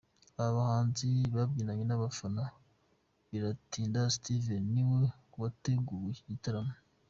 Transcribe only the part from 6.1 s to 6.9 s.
iki gitaramo.